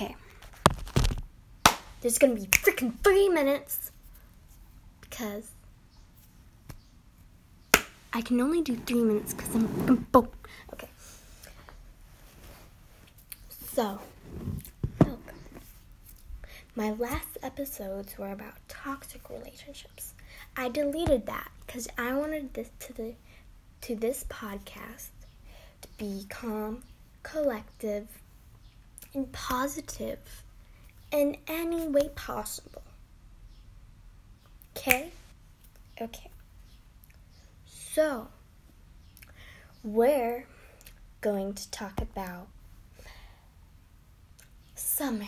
[0.00, 0.14] Okay.
[2.00, 3.90] There's gonna be freaking three minutes
[5.00, 5.50] because
[8.12, 10.48] I can only do three minutes because I'm broke.
[10.72, 10.88] Okay.
[13.72, 13.98] So.
[16.76, 20.14] My last episodes were about toxic relationships.
[20.56, 23.14] I deleted that because I wanted this to the
[23.80, 25.08] to this podcast
[25.80, 26.84] to be calm,
[27.24, 28.06] collective,
[29.18, 30.44] and positive
[31.10, 32.82] in any way possible.
[34.76, 35.10] Okay?
[36.00, 36.30] Okay.
[37.66, 38.28] So,
[39.82, 40.46] we're
[41.20, 42.46] going to talk about
[44.76, 45.26] summer.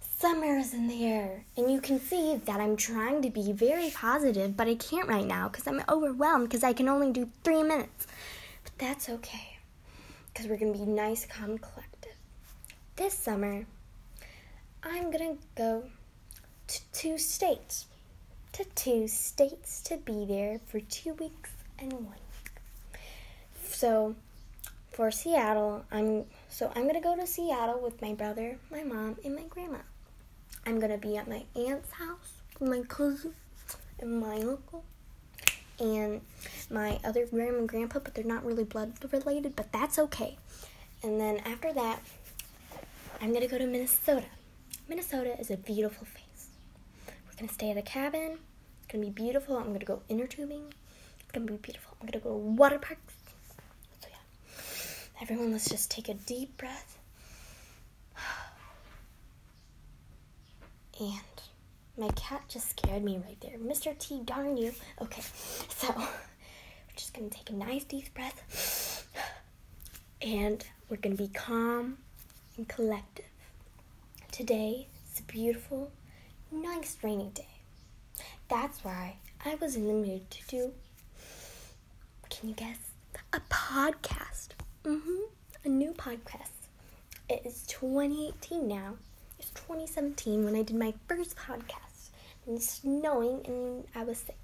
[0.00, 3.90] Summer is in the air, and you can see that I'm trying to be very
[3.90, 7.64] positive, but I can't right now because I'm overwhelmed because I can only do three
[7.64, 8.06] minutes.
[8.62, 9.58] But that's okay
[10.32, 12.01] because we're going to be nice, calm, collective.
[12.94, 13.64] This summer,
[14.82, 15.84] I'm to go
[16.66, 17.86] to two states.
[18.52, 23.00] To two states to be there for two weeks and one week.
[23.64, 24.14] So,
[24.90, 29.36] for Seattle, I'm so I'm gonna go to Seattle with my brother, my mom, and
[29.36, 29.78] my grandma.
[30.66, 33.34] I'm gonna be at my aunt's house with my cousin
[34.00, 34.84] and my uncle
[35.80, 36.20] and
[36.70, 40.36] my other grandma and grandpa, but they're not really blood related, but that's okay.
[41.02, 42.00] And then after that,
[43.20, 44.26] I'm gonna go to Minnesota.
[44.88, 46.48] Minnesota is a beautiful place.
[47.06, 48.38] We're gonna stay at a cabin.
[48.78, 49.56] It's gonna be beautiful.
[49.56, 50.72] I'm gonna go inner tubing.
[51.20, 51.96] It's gonna be beautiful.
[52.00, 53.14] I'm gonna go to water parks.
[54.00, 55.22] So yeah.
[55.22, 56.98] Everyone, let's just take a deep breath.
[61.00, 61.42] And
[61.96, 63.58] my cat just scared me right there.
[63.58, 63.98] Mr.
[63.98, 64.72] T, darn you.
[65.00, 65.22] Okay,
[65.68, 66.06] so we're
[66.96, 69.08] just gonna take a nice deep breath.
[70.20, 71.98] And we're gonna be calm
[72.56, 73.26] and collective.
[74.30, 75.90] Today is a beautiful,
[76.50, 77.46] nice rainy day.
[78.48, 80.72] That's why I was in the mood to do,
[82.30, 82.78] can you guess?
[83.32, 84.48] A podcast.
[84.84, 85.24] Mm-hmm.
[85.64, 86.50] A new podcast.
[87.28, 88.94] It is 2018 now.
[89.38, 92.10] It's 2017 when I did my first podcast.
[92.46, 94.36] And it's snowing and I was sick.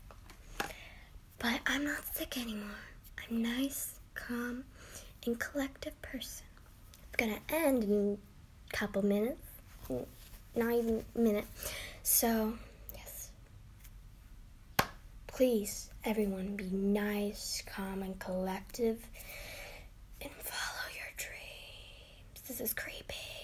[1.39, 2.69] But I'm not sick anymore.
[3.19, 4.65] I'm nice, calm,
[5.27, 6.48] and collective person.
[7.19, 8.19] Gonna end in
[8.73, 9.43] a couple minutes.
[10.55, 11.47] Not even a minute.
[12.05, 12.55] So,
[12.95, 13.31] yes.
[15.27, 19.05] Please, everyone, be nice, calm, and collective.
[20.23, 22.47] And follow your dreams.
[22.47, 23.38] This is creepy.